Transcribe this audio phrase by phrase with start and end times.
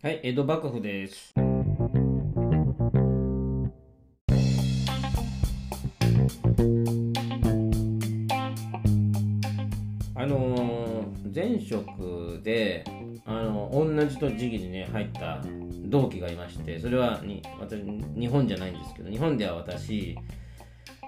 [0.00, 1.34] はい、江戸幕府です。
[1.34, 1.44] あ
[10.24, 12.84] のー前職で、
[13.26, 15.42] あの同じと時期にね入った
[15.86, 20.16] 同期がいましてそれはに私日本じゃないんですけど日本では私、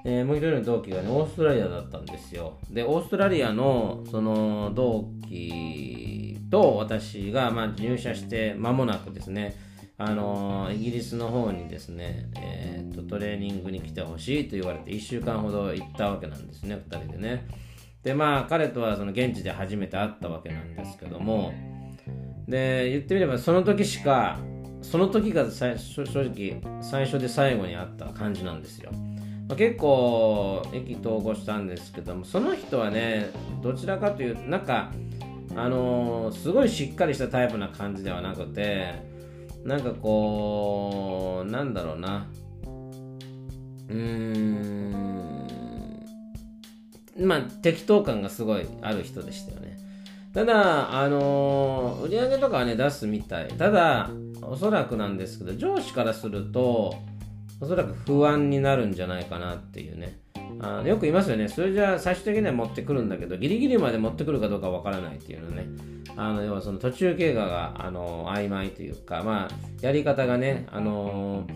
[0.04, 6.20] えーもう一人の同期がねオーストラリアだったんですよでオーストラリアのその同期
[6.51, 9.57] と私が、まあ、入社して間もなくですね
[9.96, 17.47] あのイギリスの方にですね、えーとトレーニングに来てほしいと言われて1週間ほど行ったわけなんですね2人でね。
[18.02, 21.52] でまあ彼とはその現地で初めて会ったわけなんですけども
[22.48, 24.38] で言ってみればその時しか
[24.80, 28.91] その時が正直最初で最後に会った感じなんですよ、
[29.48, 33.30] まあ結構意気投合したんですけどもその人はね
[33.62, 34.93] どちらかというとなんか
[35.56, 38.95] あのーすごいしっかりしたタイプな感じではなくて
[39.64, 42.26] なんかこうなんだろうな。
[43.88, 45.46] うーん。
[47.18, 49.76] まあ適当感がすごいある人でしたよね。
[50.32, 53.48] ただあのー売り上げとかはね出すみたい。
[53.48, 54.09] ただ
[54.42, 56.95] おそらくなんですけど上司からすると
[57.60, 60.20] おそらく不安になるんじゃないかなっていうね。
[60.63, 65.66] あよく言いますよねそれじゃあ最終的には持ってくるんだけどギリギリまで持ってくるかどうかわからないっていうのね
[66.16, 71.47] あの要はその途中経過があの曖昧というかまあやり方がねあの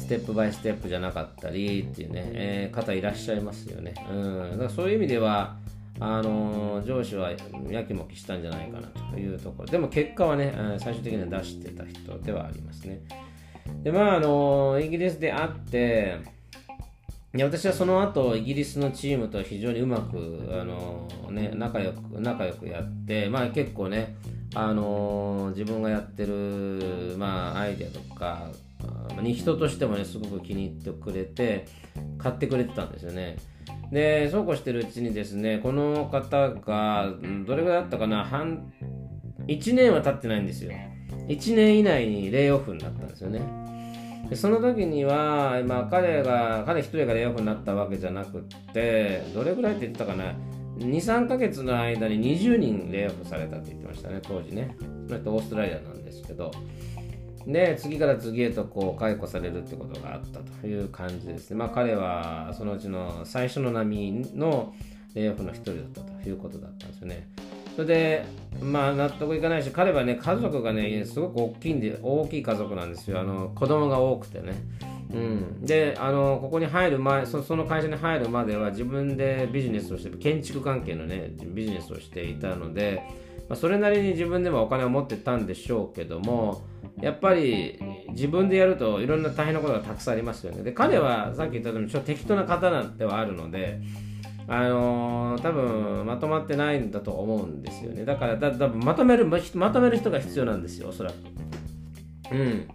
[0.00, 3.94] ステップバイステップじゃなかったりっていうね、えー方いらっしゃいますよね。
[4.10, 5.56] うん、だからそういう意味では、
[5.98, 7.30] あのー上司は
[7.68, 9.68] やきもきしたんじゃないかなというところ。
[9.68, 13.00] でも結果はね、最終的には出してた人ではありますね。
[13.82, 16.18] で、まあ、あのーイギリスで会って、
[17.32, 24.16] いや私はその後イギリスのチームと非常にうまく、あのね、仲良く仲良くやって、まあ、結構ね、
[24.54, 28.48] あの自分がやってる、まあ、アイデアとか
[29.16, 31.66] あに人としてもねすごく気に入ってくれて
[32.18, 33.36] 買ってくれてたんですよね。
[33.92, 37.12] でそうこうしてるうちにですねこの方が
[37.46, 38.72] どれぐらいだったかな半
[39.46, 40.72] 1年は経ってないんですよ。
[41.28, 43.40] 1年以内にレイオフになったんですよね。
[44.28, 48.42] でその時には、まあ、彼が彼一人がレイオフになったわけじゃなくっ
[48.72, 50.34] てどれぐらいって言ってたかな
[50.78, 54.76] ？23ヶ月の間に20人レイオフされたって言ってましたね当時ね。
[55.06, 56.50] それとオーストラリアなんですけど。
[57.46, 61.50] で次から次へとこう解雇されるってことがあったという感じです。
[61.50, 64.74] ねまあ彼はそのうちの最初の波の
[65.14, 67.26] レイオフの一人だったということだったんですよね。
[67.80, 68.26] それで
[68.60, 73.20] まあ納得いかないし彼はね家族がねすごく大きいんで大きい家族なんですよ。
[73.20, 74.52] あの子供が多くてね。
[75.14, 83.02] うん、であのここに入る前その会社に入るまでは自分でビジネスをして建築関係のねビジネスをしていたので、
[83.48, 86.62] まあ、それなりに自分でもお金を持ってたんでしょうけども
[87.00, 87.80] やっぱり
[88.10, 90.62] 自分でやるといろんな大変なことがたくさんありますよね。
[90.62, 93.80] で彼はさっき言ったようにちょっと適当な方ではあるので
[94.48, 98.04] あのー多分まとまってないんだと思うんですよね。
[98.04, 101.14] だからだ多分まとめるまとめる人が必要なんですよおそらく。
[102.32, 102.68] うん。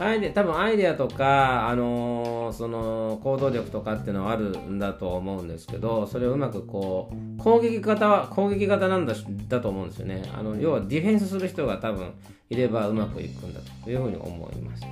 [0.00, 9.14] アイデ多分アイデアとか、あのーその行動力とかっていうのはあるんだと思うんですけどそれをうまくこう攻撃型は攻撃型なんだ
[9.48, 10.22] だと思うんですよね。
[10.34, 12.12] あの要はディフェンスする人が多分
[12.50, 14.82] いればうまくいくんだというふうに思います。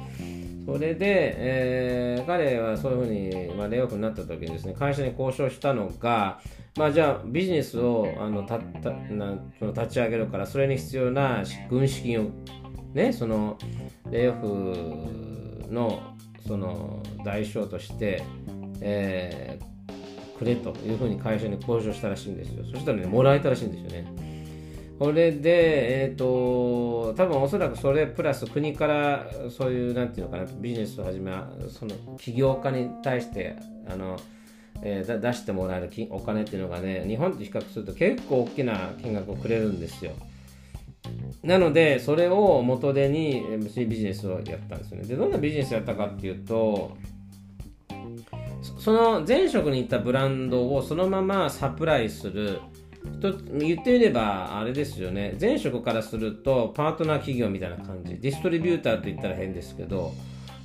[0.67, 6.41] それで、えー彼はそういうふうに、まあ、レイオフになった時にですね会社に交渉したのが
[6.77, 12.31] まあじゃあビジネスをあのたたなその立ち上げるからそれに必要な軍資金を
[12.95, 13.57] ねその
[14.11, 16.03] レイオフの
[16.47, 18.23] その代償として、
[18.81, 19.77] えー
[20.37, 22.65] くれというふうに会社に交渉したらしいんですよ。
[22.65, 24.07] そしたらねもらえたらしいんですよね。
[24.99, 31.33] これでえっ、と多分おそらくそれプラス国からそういうなんていうのかなビジネスを始め
[31.69, 33.57] その起業家に対して
[33.89, 34.17] あの
[34.83, 40.13] えーだ出してもらえる金お金っていうのがね日本と比較すると結構大きな金額をくれるんですよ。
[41.43, 45.07] なのでそれを元手にえービジネスをやったんですよね。
[45.07, 46.97] でどんなビジネスをやったかっていうと
[48.63, 52.61] そその前職に行ったブランドをそのままサプライする
[53.21, 60.13] と言ってみればあれですよね前職からするとパートナー企業みたいな感じディストリビューターと言ったら変ですけど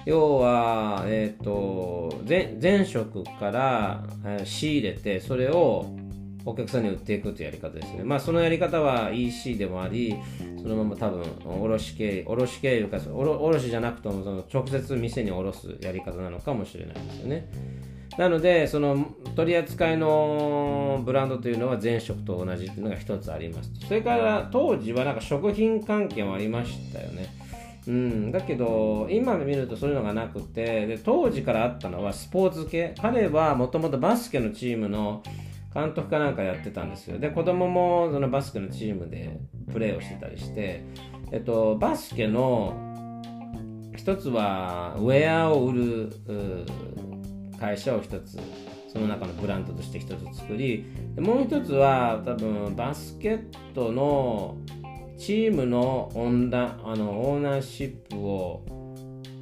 [0.05, 4.03] 要は、えー、と前前職から、
[4.45, 5.95] 仕入れてそれを
[6.43, 8.03] お客さんに売っていくというやり方ですね。
[8.03, 10.15] まあそのやり方は EC でもあり、
[10.61, 17.47] そのまま多分卸経卸経由か卸卸じゃなくてもその直接店に卸すやり方なのかもしれないですよね。
[18.17, 23.71] なのでその取り扱いのブランドというのは前職と同じっていうのが一つあります。
[23.87, 27.33] それから当時はなんか食品関係もありましたよね。
[27.87, 35.23] うん、だけど今見るとそういうのがなくてで当時からあったのはスポーツ系彼はもともとバスケのチームの
[35.73, 39.39] 監督かなんかやってたんですよで子供もそのバスケのチームで
[39.71, 40.83] プレーをしてたりして、
[41.31, 42.89] えっと、バスケの
[43.95, 46.13] 一つはウェアを売る
[47.61, 48.39] 会社を一つ
[48.91, 50.83] その中のブランドとして一つ作り
[51.17, 53.43] もう一つは多分バスケッ
[53.73, 54.57] トの
[55.17, 58.65] チームのオンラあのオーナーシップを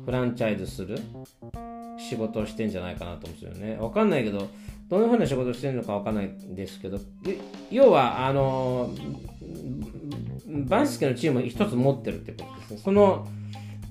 [0.06, 1.00] フランチャイズする
[1.98, 3.77] 仕事をしてんじゃないかなと思うんですよね。
[3.80, 4.48] わかんないけど、
[4.89, 7.00] どんなふうな仕事をしてるのかわかんないんですけど、
[7.69, 8.89] 要は、あの、
[10.68, 12.77] バスケのチームを一つ持ってるってことですね。
[12.83, 13.27] その、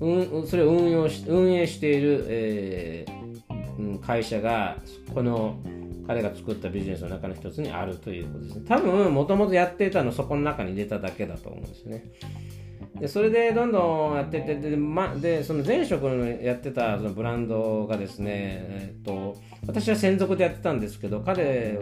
[0.01, 3.18] うん、それを運用し運営している、えー、
[4.05, 4.77] 会社が、
[5.13, 5.59] この
[6.07, 8.65] 彼が作ったビジネスの中の一つにあるということですね。
[8.67, 12.05] 多分、もともとやってたのそこの中に入れただけだと思うんですね。
[12.99, 19.37] でそれでどんどんやっててで,、ま、でその前職のやってたそのブランドがですね、えっと、
[19.67, 21.79] 私は専属でやってたんですけど彼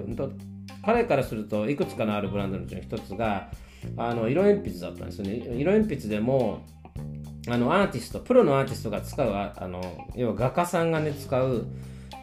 [0.86, 3.50] 彼からするといくつかのあるブランドのうちの一つが
[3.96, 6.66] あの色鉛筆だったんですよね色鉛筆でも
[7.50, 9.82] あのアーティストプロのアーティストが使うあの
[10.16, 11.68] 要は画家さんがね使う、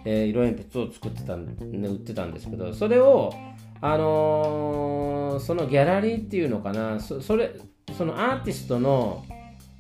[0.05, 3.33] えー、色鉛筆を作ってたん、ね、売ってたんですけどそれを
[3.81, 7.55] あのー、そのギャラリーっていうのかなそそれ
[7.97, 9.25] そのアーティストの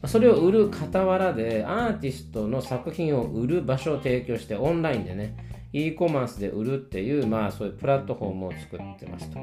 [0.07, 5.37] それを売る傍らでアーティストの作品を売る場所を提供してオンラインでね
[5.73, 9.39] e コマースで売るっていうまあそういうプラットフォームを作ってますと。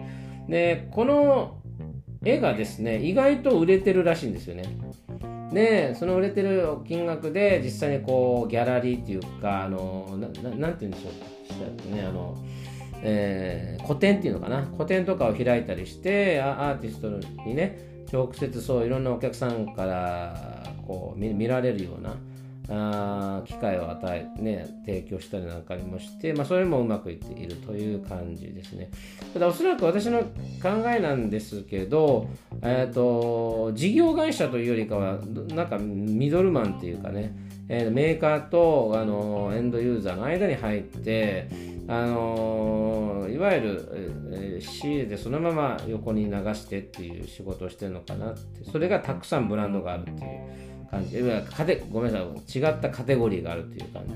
[0.48, 1.58] でこの
[2.24, 4.64] 絵がですね意外と売れてるらしいんですよね
[5.52, 11.10] でその売れてる金額で実際にこうギャラリーっていうかあのななんて言うんでしょ
[11.92, 12.38] うねあの
[13.04, 14.62] えー、個展っていうのかな。
[14.78, 17.10] 個展とかを開いたりしてアーティスト
[17.48, 22.16] にね直接そういろんなお客さんからこう見られるような
[22.74, 28.90] あ機会を与え、ね、提供したりなんかもして、まあ、それもうまくいっているという感じですね。
[29.34, 30.30] ただおそらく私の考
[30.88, 32.30] えなんですけど、
[32.62, 35.20] えーと、事業会社というよりかは
[35.54, 37.36] なんかミドルマンっていうかね、
[37.68, 41.50] えー、メーカーとあのエンドユーザーの間に入って
[41.88, 51.22] あのいわゆる、えー、仕入れてそのまま横に流してっていう仕事をしてるのかなってそれがたくさんブランドがあるっていう感じ。
[51.50, 54.14] カテごめんなさい違ったカテゴリーがあるっていう感じ、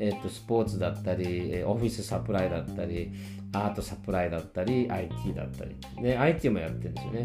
[0.00, 3.12] えーと、スポーツだったりオフィスサプライだったり
[3.52, 5.76] アートサプライだったり IT だったり。
[6.02, 7.20] で IT もやってるんですよね、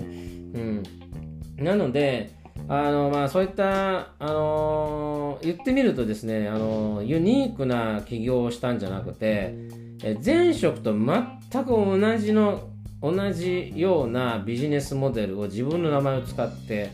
[1.58, 2.32] うん、なので
[2.68, 9.54] あのまあ、そういった、あの、言ってみるとですね、あの、ユニークな起業をしたんじゃなくて、
[10.04, 12.70] え前職と全く同じの
[13.02, 16.92] 同じようなビジネスモデルを自分の名前を使って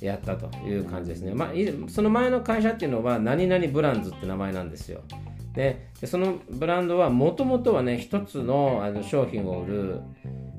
[0.00, 1.34] やったという感じですね。
[1.34, 1.50] まあ、
[1.88, 5.02] その前の会社っていうのは何々ブランズって名前なんですよ。
[5.54, 10.00] でそのブランドはもともとはね一つのあの商品を売る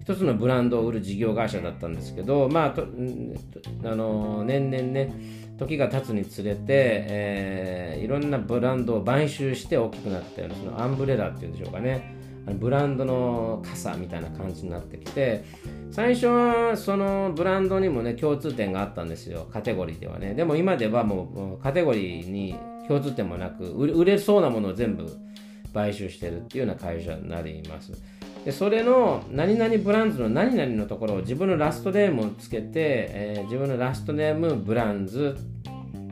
[0.01, 5.13] 一つのブランドを売る事業会社だったんですけど、まあ、とあの年々ね
[5.59, 12.16] 時が経つにつれて、えー、いろんなブランドを買収して大きくなったようなそのアンブレラっていうんでしょうかね
[12.53, 15.43] ブランドの傘みたいな感じになってきて
[15.91, 19.47] 最初はそのブランドにもね共通点があったんですよ。
[19.51, 20.33] カテゴリーではね。
[20.33, 22.55] でも今ではもうカテゴリーに
[22.87, 25.05] 共通点もなく売れそうなものを全部
[25.73, 27.91] 買収してるっていうような会社になります。
[28.45, 35.37] でそれの何々ブランズの何々のところを自分のラストネームをつけて、えー、自分のラストネームブランズ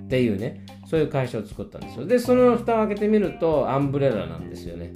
[0.05, 2.05] っていうねそういう会社を作ったんですよ。
[2.05, 4.93] でその蓋を開けてみるとアンブレラなんですよね。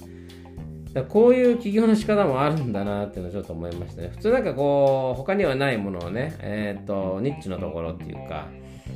[0.92, 4.08] だこういう起業の仕方もあるんだなっていうのをちょっと思いましたね。
[4.08, 8.48] 普通なんかこう他にはないものをねえっ、ー、とニッチのところっていうか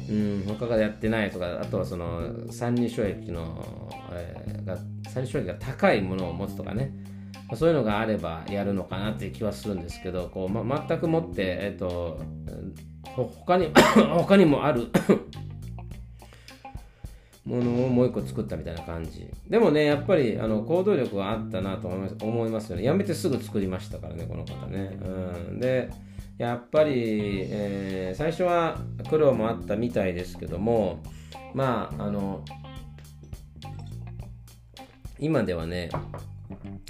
[0.09, 3.65] うん他がやってないとかあとはその三人障益の、
[4.13, 4.77] えー、が
[5.09, 6.93] 三人障益が高いものを持つとかね。
[7.57, 12.19] そういうのがあればやるのかなっていう気はするんですけどこう、ま、全くもって、えっと、
[13.05, 13.71] 他に
[14.17, 14.89] 他にもある
[17.45, 19.29] ものをもう一個作ったみたいな感じ。
[19.49, 22.85] でもねやっぱりあの行動力はあったなと思いますよね。
[22.85, 25.91] やめてすぐ作りましたからねこの方ね、うん、で
[26.39, 31.01] やっぱり、えー、最初は苦労もあったみたいですけども
[31.53, 32.43] まああの
[35.19, 35.91] 今ではね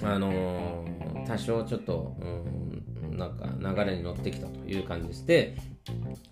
[0.03, 5.25] あのー、多少ちょっと、うん、なんか流れに乗ってきたという感じです。
[5.25, 5.55] で、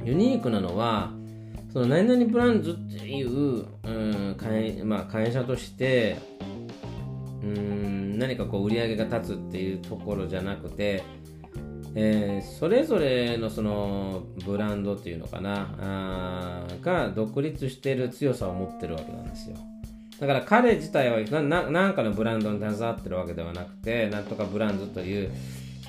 [0.03, 1.11] ユニークなのは、
[1.73, 6.17] その何々ブランズっていう、うん会まあ、会社として、
[7.41, 11.03] うん何かこう売り上げが立つっていうところじゃなくて、
[11.95, 19.57] えー、それぞれのそのブランドっていうのかなあが独立してる強さを持ってるわけなんですよ。
[20.19, 25.31] だから彼自体は何かのブランドに携わってるわけではなくて、なんとかブランドという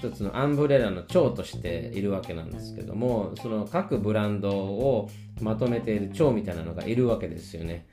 [0.04, 5.08] 一つのアンブレラの長としているわけなんですけども、その各ブランドを
[5.40, 7.87] まとめている長みたいなのがいるわけですよね。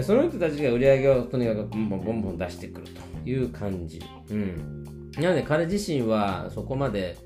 [0.00, 4.00] その人たちが売り上げをとにかくボンボンボンボン出してくるという感じ。
[4.30, 5.10] うん。
[5.18, 7.18] なので彼自身はそこまで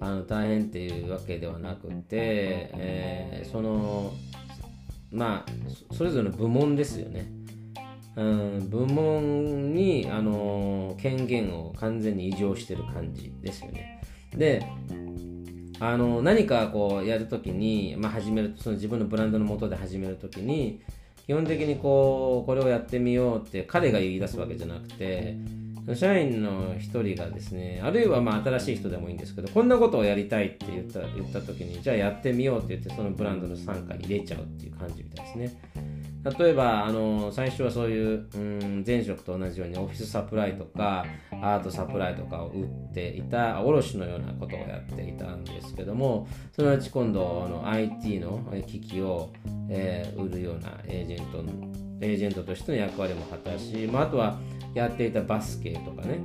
[0.00, 4.14] あの大変っていうわけではなくて、えー、その
[5.12, 7.30] まあそれぞれの部門ですよね。
[8.16, 14.00] うん、部門に、あの権限を完全に異常してる感じですよね。
[14.36, 14.66] で、
[15.80, 20.80] あの何かこうやるときに、まあ、始めるその自分のブランドのもとで始めるときに
[21.26, 25.36] 基本的にこうこれをやってみようって彼が言い出すわけじゃなくて
[25.94, 35.60] 社員の一人がですね、あるいはまあ新しい人でもいいんですけど、こんなことをやりたいって言った言った時に、じゃあやってみようって言って、そのブランドの傘下に入れちゃうっていう感じみたいですね。
[36.38, 49.30] 例えば、あの最初はそういう、うん、前職と同じようにオフィスサプライとか、アートサプライとかを売っていた、卸のようなことをやっていたんですけども、そのうち今度の IT の機器を、
[49.68, 51.44] えー、売るようなエージェント、
[52.00, 54.38] エージェントとしての役割も果たし、まあ、あとは、
[54.74, 56.18] やっていたバスケとかね。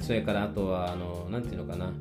[0.00, 1.92] それからあとはあのなんていうのかな、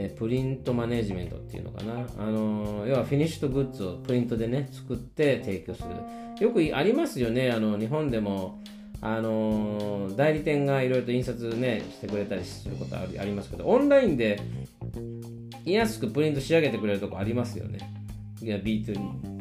[0.00, 2.06] えー、プリントマネジメントっていうのかな。
[2.18, 5.88] あの要はフィニッシュとグッズをプリントでね作って提供する。
[6.40, 7.50] よくありますよね。
[7.50, 8.62] あの日本でも
[9.00, 14.40] あの代理店がいろいろと印刷ねしてくれたりすることありますけどオンラインで
[15.64, 17.78] 安くプリント仕上げてくれるとこありますよね。
[18.40, 19.37] いや B2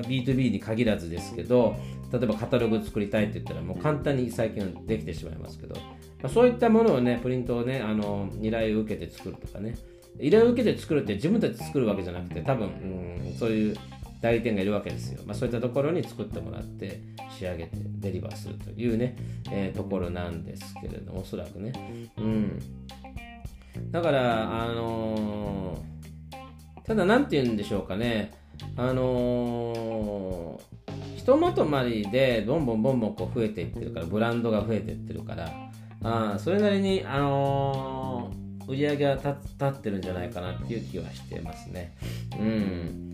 [0.00, 1.76] B2B に限らずですけど
[2.12, 5.82] 例えばカタログ作りたいって言ったらもう簡単に最近はできてしまいますけど、ま
[6.24, 9.76] あ、そういったものをねプリントをねあの依頼を受けて作るとかね。
[10.20, 13.76] 依頼を受けて作るって自分たち作るわけじゃなくて多分うんそういう
[14.20, 17.00] 代理店がいるわけですよ、まあ、そういったところに作ってもらって
[17.36, 19.16] 仕上げてデリバーするというね、
[19.50, 21.72] えー、ところなんですけれどもおそらくね。
[22.16, 22.58] うん。
[23.90, 28.30] だからあのー、ただ何て言うんでしょうかね。
[28.76, 35.50] あのー、ひとまとまりでボンボンボンボンこう増えていってるからブランドが増えていってるから
[36.02, 39.28] あそれなりに、あのー、売り上げは立
[39.64, 41.96] ってるんじゃないかなっていう気はしてますね。
[42.38, 43.12] うん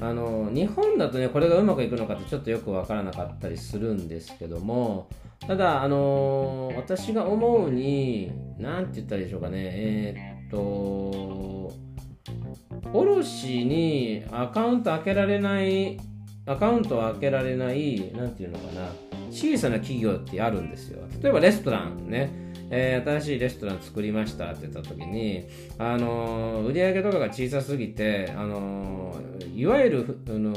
[0.00, 5.08] あの日本だとねこれがうまくいくのかってちょっとよく分からなかったりするんですけども
[5.46, 11.72] ただあの私が思うに何て言ったらいいでしょうかねえー、っと
[12.92, 15.98] 卸にアカウント開けられない
[16.46, 18.88] アカウントを開けられない何て言うのかな。
[19.30, 21.02] 小さな企業ってあるんですよ。
[21.20, 22.46] 例えばレストランね。
[22.70, 25.44] えー、新しいレストラン作りましたって言った時に、
[25.78, 30.52] あのー、売上とかが小さすぎて、あのー、いわゆるあの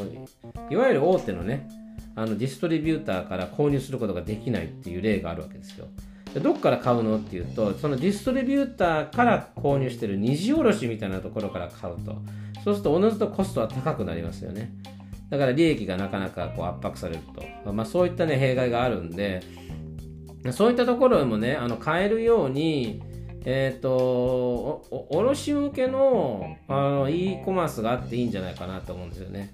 [0.72, 1.70] いわゆる大手のね
[2.16, 5.86] あのディストリビューターから購入することができないっていう例があるわけですよ。
[6.36, 12.16] どっから買うのっていうとそのディストリビューターから購入してる二次卸みたいなところから買うと。
[12.64, 14.74] そうするとおのずとコストは高くなりますよね。
[15.30, 17.20] だから利益がなかなかこう圧迫される
[17.64, 19.42] と、まあ、そういったね弊害があるんで。
[20.52, 23.02] そういったところもねあの買えるように
[23.46, 29.52] えっ、ー、と卸向けのあの e コマースがあっていいんじゃないかなと思うんですよね。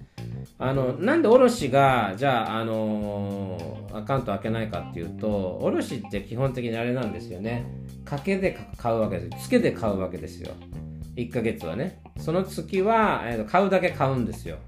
[0.58, 7.66] あのなんで卸がじゃあ、あのー、アカウント開けないかっていうと卸って基本的にあれなんですよね。
[8.04, 10.52] 賭けで買うわけですつけで買うわけですよ。
[11.16, 12.00] 1ヶ月はね。
[12.18, 14.58] その月は、えー、買うだけ買うんですよ。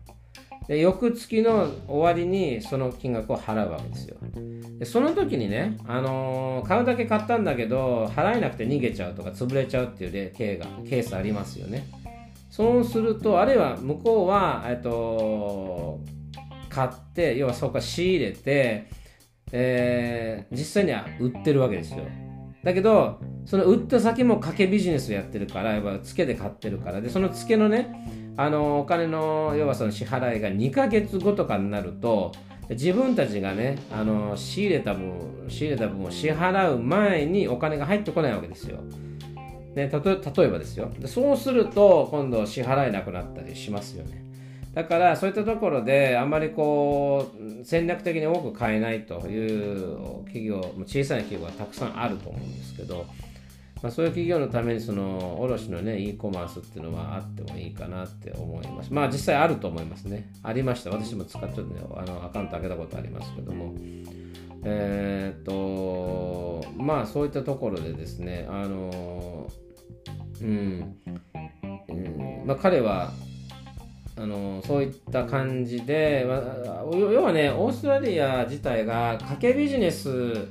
[0.68, 4.16] で翌月の終わりにその金額を払うわけですよ。
[4.78, 11.86] でその時にね、あのー、買うだけ買ったんだけど払えなくて逃げちゃうとか潰れちゃうっていうケーがケースありますよね。
[12.58, 16.00] そうするとあるいは向こうは、えっと、
[16.68, 18.90] 買って要はそこか仕入れて、
[19.52, 22.04] えー、実際には売ってるわけですよ
[22.64, 32.32] だけどその売った先も賭けビジネスをやってるからやっぱツケで買ってるからでそのツケのねあのお金の要はその支払いが2ヶ月後とかになると
[32.70, 38.80] 自分たちがねあの仕入れた分仕入れた分を支払う前にお金が入ってこないわけですよ。
[39.78, 40.90] ね、例えばですよ。
[41.06, 44.24] そうすると今度支払えなくなったりしますよね。
[44.74, 53.06] だからそういったところであんまりこう戦略的に多く買えないという企業小さな企業がたくさんあると思うんですけど、
[53.82, 58.92] まあ、そういう企業のためにその卸のね e コマースっていうのはあってもいいかなって思います。
[58.92, 60.30] まあ実際あると思いますね。
[60.42, 60.90] ありました。
[60.90, 63.74] 私も使っちゃって、ね、あのアカウント開けたことありますけども。
[64.64, 69.48] えー、っとまあそういったところでですねあの
[70.40, 70.96] うん。
[71.88, 72.46] うん。
[72.46, 73.12] まあ、彼は
[74.16, 80.48] あのそういった感じで、まあ、要はねオーストラリア自体が賭けビジネス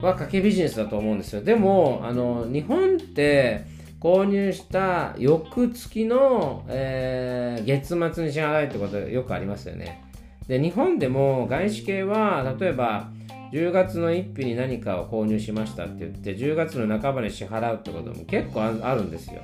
[0.00, 1.42] は賭けビジネスだと思うんですよ。
[1.42, 3.64] でもあの日本って
[4.00, 10.02] 購入した翌月の、えー、月末に支払いってことよくありますよね。
[10.48, 13.10] で日本でも外資系は例えば
[13.52, 19.42] 10月の1日に何かを購入しましたって言って10月の半ばに支払うってことも結構あるんですよ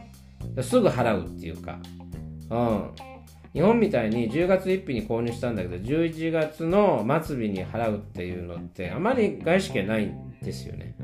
[0.62, 1.78] すぐ払うっていうか
[2.50, 2.90] うん。
[3.54, 10.94] 日本みたいに10月1日に購入したんだけど、11月の末日に払うっていうのって、あまり外資系ないんですよね。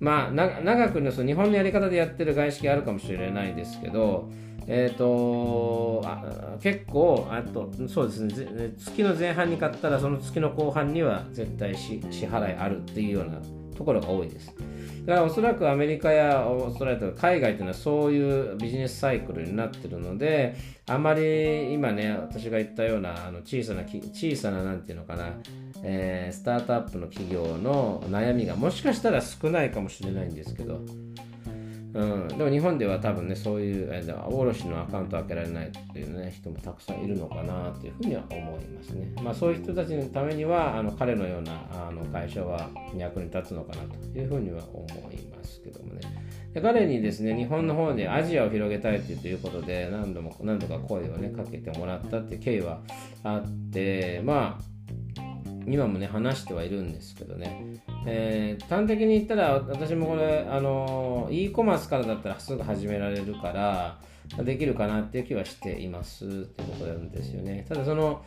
[0.00, 4.30] まあ、長くのその日本のやり方でやってる外資系あるかもしれないですけど、
[4.66, 13.40] えーとあ結構あとそうですね月の前半に買ったらその月の後半には絶対支払いあるっていうような
[13.76, 14.54] ところが多いです。
[15.06, 20.54] だからおそらくアメリカやオーストラリアとか海外というのはそういうビジネスサイクルになってるので
[20.86, 25.32] あまり今ね私が言ったようなあの小さな小さな何て言うのかな、
[25.82, 30.80] えー、スタートアップの企業の悩みがもしかしたら少ないかもしれないんですけど
[31.92, 33.90] うん、でも日本では多分ねそういう
[34.28, 39.12] 卸のアカウント開けられないっていう、ね、人もたくさんいるのかなっていうふうには思いますね。
[39.22, 46.00] まあ、そういう人たちのためにはあの彼のようなあの会社は役に立つのかなというふうには思いますけどもね。
[46.54, 52.80] で彼にですね日本の方でアジアを広げたいっていうことで何度も何度か声をねかけてもらったっていう経緯は
[53.22, 54.79] あってまあ
[55.70, 63.98] 今もね話してはいるんですけどね、えー、端的に言ったら私もこれあの e コマースからだったらすぐ始められるから
[64.44, 67.66] できるかなっていう気はしていますってことなんですよね。
[67.68, 68.22] ただその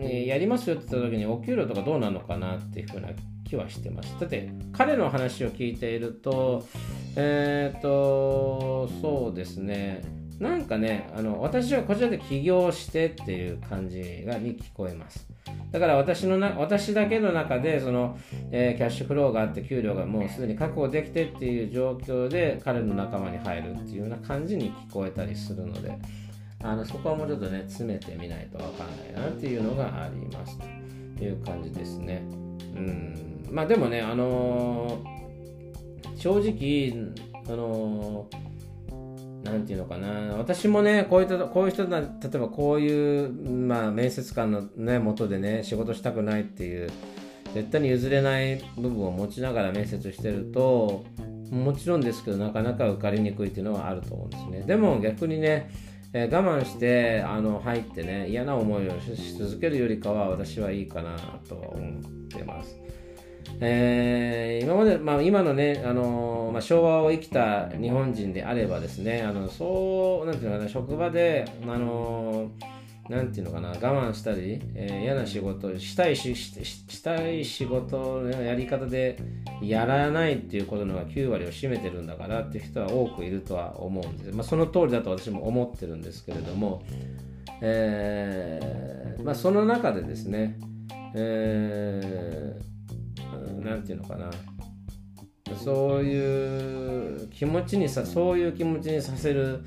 [0.00, 3.08] やりますよって言った時にお給料とかどうなのかなっていうふうな
[3.44, 4.14] 気はしてます。
[4.20, 6.66] だって彼の話を聞いていると
[7.16, 10.02] えっ、ー、とそうですね。
[10.38, 15.26] なんかねあの私はこちらで起業してっていう感じがに聞こえます。
[15.70, 18.18] だから私のな私だけの中でその、
[18.50, 25.98] えー、キャッシュフローがあって給料がもうすでに確保できてっていう状況で彼の仲間に入るっていうような感じに聞こえたりするので
[26.62, 30.58] あのそこはもうちょっとね詰めてみないとわかんないなっていうのがあります
[31.16, 32.22] という感じですね。
[32.74, 37.12] うんまあでもねあのー、正直
[37.46, 38.47] あのー
[39.42, 40.08] なんていうのかな。
[40.36, 46.90] 私もねこういうこういう人だ例えばこういう、まあ、面接官のね元でね仕事したくないっていう
[47.54, 51.04] 絶対に譲れない部分を持ちながら面接してると
[51.50, 54.62] もちろんですけどなかなか受かりにくいっていうのはあると思うんですね。
[54.66, 55.70] でも逆にね、
[56.12, 61.16] えー、我慢してあの入ってね嫌な思いをし続けるよりかは私はいいかな
[61.48, 62.78] とは思ってます。
[63.60, 72.50] えー、今まで、まあ、今のね、あのまあ、昭和を生きた日本人であればですね、あのそう、なんていうのかな、職場で、あの
[73.08, 79.18] なんていうのかな、我慢したり、えー、嫌な仕事、したいししたい仕事のやり方で
[79.62, 84.32] やらないっていうことのが9割を占めてるんだからっていう人は多くいるとは思うんです。
[84.32, 86.82] まあ、その通りだと私も思ってるんですけれども、
[87.62, 90.58] えーまあ、その中でですね、
[91.14, 92.77] えー
[93.60, 94.30] 何て言うのかな。
[95.56, 99.64] そういう気持ちにさそういう気持ちにさせる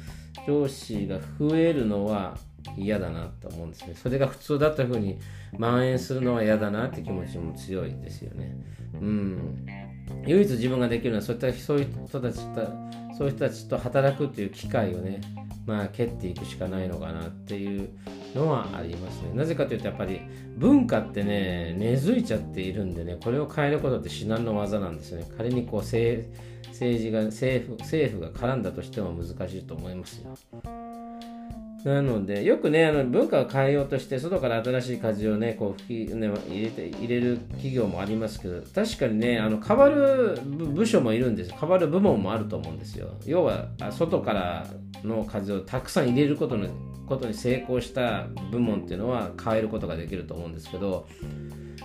[0.47, 2.37] 上司が増えるのは
[2.77, 3.95] 嫌だなと思うんですね。
[3.95, 5.19] それが普通だったふうに
[5.53, 8.55] 蔓延するのは嫌だなって気持ちも強いですよね。
[8.93, 9.65] うん。
[10.25, 12.67] 唯一自分ができるのはそういったそういう人たちと
[13.17, 15.21] そういう人たちと働くっていう機会をね
[15.65, 17.89] まあ蹴っていくしかないのかなっていう
[18.35, 19.31] のはありますね。
[19.33, 20.21] なぜかというとやっぱり
[20.57, 25.25] 文化ってね根付いちゃっているんでねこれを変えることって至難の技なんですね。
[25.37, 26.25] 仮にこう政
[26.79, 30.35] 治が政府政府が絡んだとしても難しいと思いますよ。
[31.83, 41.53] なので、よくね、あの文化を変えようとして、外から新しい風をね、こう吹き、ね、入れて入れる企業もありますけど、確かにね、あの変わる部署もいるんです。
[41.59, 43.09] 変わる部門もあると思うんですよ。
[43.25, 44.67] 要は、外から
[45.03, 46.67] の風をたくさん入れることの
[47.11, 51.07] ことに成功した部門っていうのは変えることができると思うんですけど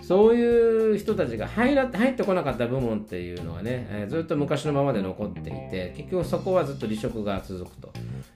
[0.02, 7.92] そういう人たちが入ら入ってこなかった部門っていうのはね、えー、ずっと昔のままで残っていて結局そこはずっと離職が続くと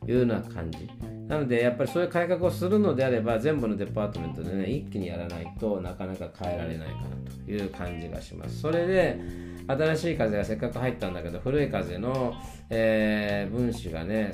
[0.09, 0.91] いうような感じ
[1.31, 7.01] なのでやっぱりそういう改革をするのであれば全部のデパートメントでね一気にやらないとなかなか変えられないかな
[7.47, 8.61] という感じがします。
[8.61, 9.21] それで
[9.69, 12.35] 新しい風がせっかく入ったんだけど古い風の、
[12.69, 14.33] えー、分子がね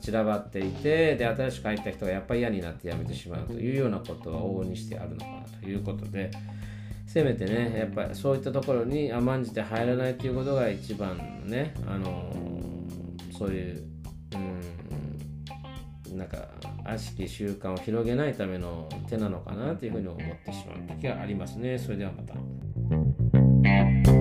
[0.00, 6.32] 散らばっていてで新しく入った人がやっぱり嫌になって辞めてしまうというようなことは往々にしてあるのかなということで
[7.06, 12.34] せめてねやっぱりそういったところに甘んじて入らないということが一番ねあの、
[13.38, 13.84] そういう、
[14.34, 14.73] うん
[16.14, 16.48] なんか
[16.84, 21.78] 悪しき習慣を広げないための手なのかなというふうに思ってしまう時がありますね。
[21.78, 24.13] それではまた。